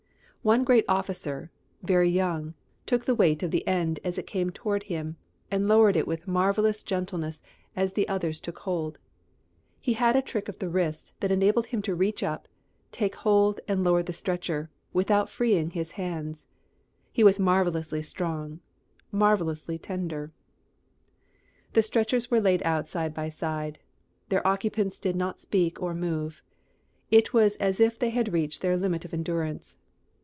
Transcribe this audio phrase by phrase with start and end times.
[0.43, 1.51] One great officer,
[1.83, 2.55] very young,
[2.87, 5.15] took the weight of the end as it came toward him,
[5.51, 7.43] and lowered it with marvellous gentleness
[7.75, 8.97] as the others took hold.
[9.79, 12.47] He had a trick of the wrist that enabled him to reach up,
[12.91, 16.47] take hold and lower the stretcher, without freeing his hands.
[17.11, 18.61] He was marvellously strong,
[19.11, 20.31] marvellously tender.
[21.73, 23.77] The stretchers were laid out side by side.
[24.29, 26.41] Their occupants did not speak or move.
[27.11, 29.77] It was as if they had reached their limit of endurance.